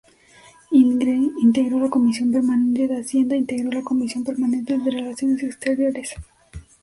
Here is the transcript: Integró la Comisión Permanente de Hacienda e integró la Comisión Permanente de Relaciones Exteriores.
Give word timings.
Integró 0.71 1.79
la 1.79 1.91
Comisión 1.91 2.31
Permanente 2.31 2.87
de 2.87 3.01
Hacienda 3.01 3.35
e 3.35 3.37
integró 3.37 3.69
la 3.71 3.83
Comisión 3.83 4.23
Permanente 4.23 4.75
de 4.79 4.89
Relaciones 4.89 5.43
Exteriores. 5.43 6.15